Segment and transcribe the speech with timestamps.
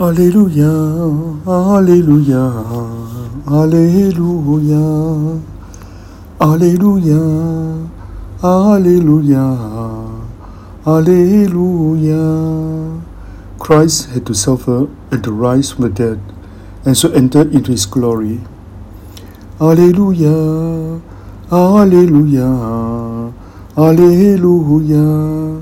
[0.00, 0.70] Alleluia,
[1.44, 2.38] Alleluia,
[3.50, 4.78] Alleluia,
[6.40, 7.90] Alleluia,
[8.40, 9.42] Alleluia,
[10.86, 12.22] Alleluia.
[13.58, 16.20] Christ had to suffer and to rise from the dead,
[16.84, 18.40] and so enter into his glory.
[19.60, 21.00] Alleluia,
[21.50, 22.46] Alleluia,
[23.76, 25.60] Alleluia.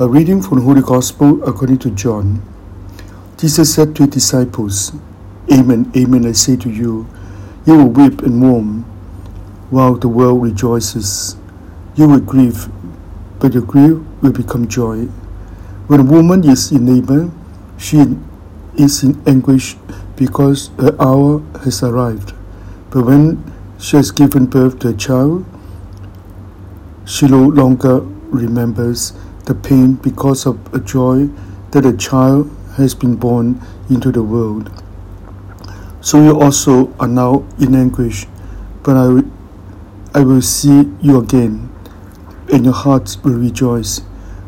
[0.00, 2.42] A reading from the Holy Gospel according to John.
[3.36, 4.92] Jesus said to his disciples,
[5.52, 7.06] Amen, amen, I say to you,
[7.66, 8.82] you will weep and mourn
[9.70, 11.36] while the world rejoices.
[11.96, 12.68] You will grieve,
[13.40, 15.06] but your grief will become joy.
[15.88, 17.30] When a woman is in labor,
[17.76, 18.04] she
[18.76, 19.76] is in anguish
[20.16, 22.32] because her hour has arrived.
[22.90, 23.42] But when
[23.78, 25.44] she has given birth to a child,
[27.04, 29.12] she no longer remembers
[29.46, 31.28] the pain because of a joy
[31.72, 34.70] that a child has been born into the world.
[36.00, 38.26] So you also are now in anguish,
[38.82, 38.96] but
[40.14, 41.72] I, will see you again,
[42.52, 44.02] and your hearts will rejoice,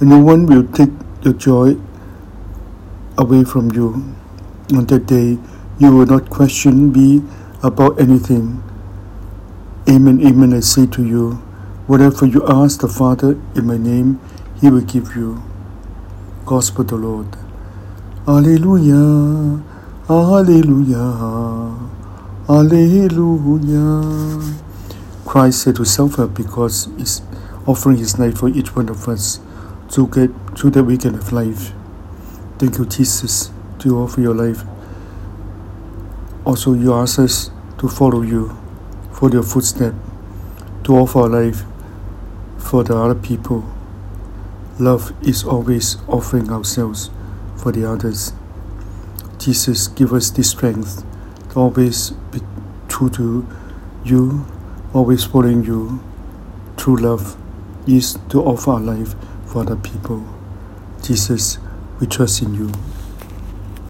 [0.00, 0.90] and no one will take
[1.22, 1.76] your joy
[3.18, 4.14] away from you.
[4.72, 5.38] On that day,
[5.80, 7.22] you will not question me
[7.62, 8.62] about anything.
[9.88, 11.32] Amen, amen, I say to you,
[11.88, 14.20] whatever you ask the Father in my name,
[14.60, 15.42] he will give you.
[16.46, 17.49] Gospel the Lord.
[18.28, 19.62] Alleluia,
[20.10, 21.74] Alleluia,
[22.50, 24.40] Alleluia.
[25.24, 27.22] Christ said to suffer because he's
[27.66, 29.40] offering his life for each one of us
[29.92, 31.72] to get so that we can have life.
[32.58, 34.64] Thank you, Jesus, to offer your life.
[36.44, 38.54] Also, you ask us to follow you
[39.12, 39.94] for your footstep,
[40.84, 41.62] to offer our life
[42.58, 43.64] for the other people.
[44.78, 47.10] Love is always offering ourselves
[47.60, 48.32] for the others.
[49.38, 51.04] Jesus, give us the strength
[51.50, 52.40] to always be
[52.88, 53.46] true to
[54.04, 54.46] you,
[54.92, 56.02] always following you.
[56.76, 57.36] True love
[57.86, 59.14] is to offer our life
[59.46, 60.24] for other people.
[61.02, 61.58] Jesus,
[62.00, 62.72] we trust in you.